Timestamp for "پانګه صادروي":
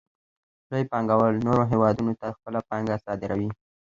2.69-3.49